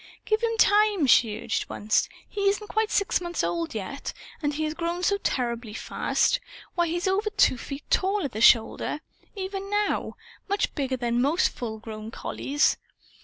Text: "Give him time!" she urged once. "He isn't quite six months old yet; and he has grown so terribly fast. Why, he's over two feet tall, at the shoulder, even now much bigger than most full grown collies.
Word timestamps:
"Give 0.25 0.41
him 0.41 0.57
time!" 0.57 1.05
she 1.05 1.39
urged 1.39 1.69
once. 1.69 2.09
"He 2.27 2.49
isn't 2.49 2.69
quite 2.69 2.89
six 2.89 3.21
months 3.21 3.43
old 3.43 3.75
yet; 3.75 4.13
and 4.41 4.51
he 4.51 4.63
has 4.63 4.73
grown 4.73 5.03
so 5.03 5.17
terribly 5.19 5.75
fast. 5.75 6.39
Why, 6.73 6.87
he's 6.87 7.07
over 7.07 7.29
two 7.29 7.55
feet 7.59 7.83
tall, 7.91 8.25
at 8.25 8.31
the 8.31 8.41
shoulder, 8.41 9.01
even 9.35 9.69
now 9.69 10.15
much 10.49 10.73
bigger 10.73 10.97
than 10.97 11.21
most 11.21 11.49
full 11.49 11.77
grown 11.77 12.09
collies. 12.09 12.77